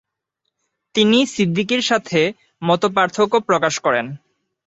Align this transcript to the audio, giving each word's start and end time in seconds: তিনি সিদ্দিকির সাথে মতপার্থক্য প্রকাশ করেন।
তিনি 0.95 1.19
সিদ্দিকির 1.25 1.81
সাথে 1.81 2.19
মতপার্থক্য 2.61 3.33
প্রকাশ 3.39 3.73
করেন। 3.79 4.05